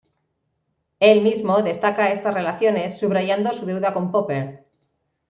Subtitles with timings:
[0.99, 4.65] Él mismo destaca estas relaciones subrayando su deuda con Popper.